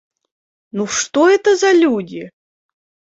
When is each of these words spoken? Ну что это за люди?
Ну 0.71 0.87
что 0.87 1.29
это 1.29 1.55
за 1.55 1.71
люди? 1.73 2.31